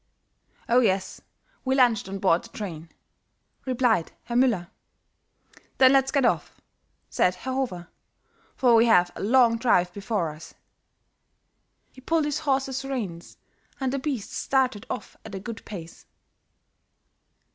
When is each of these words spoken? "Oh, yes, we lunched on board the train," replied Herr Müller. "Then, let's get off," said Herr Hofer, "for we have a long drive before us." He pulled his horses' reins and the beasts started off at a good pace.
"Oh, 0.67 0.79
yes, 0.79 1.21
we 1.63 1.75
lunched 1.75 2.09
on 2.09 2.17
board 2.17 2.41
the 2.43 2.49
train," 2.49 2.89
replied 3.67 4.11
Herr 4.23 4.35
Müller. 4.35 4.71
"Then, 5.77 5.93
let's 5.93 6.09
get 6.09 6.25
off," 6.25 6.59
said 7.07 7.35
Herr 7.35 7.53
Hofer, 7.53 7.87
"for 8.55 8.73
we 8.73 8.87
have 8.87 9.11
a 9.15 9.21
long 9.21 9.57
drive 9.59 9.93
before 9.93 10.31
us." 10.31 10.55
He 11.91 12.01
pulled 12.01 12.25
his 12.25 12.39
horses' 12.39 12.83
reins 12.83 13.37
and 13.79 13.93
the 13.93 13.99
beasts 13.99 14.35
started 14.35 14.87
off 14.89 15.17
at 15.23 15.35
a 15.35 15.39
good 15.39 15.63
pace. 15.65 16.07